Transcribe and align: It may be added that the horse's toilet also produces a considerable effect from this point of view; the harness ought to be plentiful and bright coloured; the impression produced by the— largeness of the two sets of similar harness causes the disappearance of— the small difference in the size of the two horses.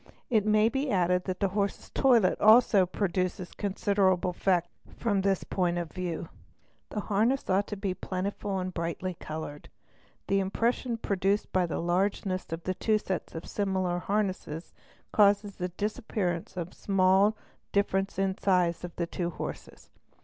It 0.31 0.47
may 0.47 0.67
be 0.67 0.89
added 0.89 1.25
that 1.25 1.41
the 1.41 1.49
horse's 1.49 1.91
toilet 1.91 2.41
also 2.41 2.87
produces 2.87 3.51
a 3.51 3.55
considerable 3.55 4.31
effect 4.31 4.71
from 4.97 5.21
this 5.21 5.43
point 5.43 5.77
of 5.77 5.91
view; 5.91 6.27
the 6.89 7.01
harness 7.01 7.47
ought 7.51 7.67
to 7.67 7.75
be 7.77 7.93
plentiful 7.93 8.57
and 8.57 8.73
bright 8.73 8.99
coloured; 9.19 9.69
the 10.25 10.39
impression 10.39 10.97
produced 10.97 11.51
by 11.53 11.67
the— 11.67 11.77
largeness 11.79 12.51
of 12.51 12.63
the 12.63 12.73
two 12.73 12.97
sets 12.97 13.35
of 13.35 13.45
similar 13.47 13.99
harness 13.99 14.73
causes 15.11 15.57
the 15.57 15.69
disappearance 15.69 16.57
of— 16.57 16.69
the 16.71 16.75
small 16.75 17.37
difference 17.71 18.17
in 18.17 18.33
the 18.33 18.41
size 18.41 18.83
of 18.83 18.95
the 18.95 19.05
two 19.05 19.29
horses. 19.29 19.91